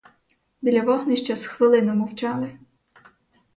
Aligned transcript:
Біля 0.61 0.81
вогнища 0.83 1.35
з 1.35 1.45
хвилину 1.47 1.95
мовчали. 1.95 2.59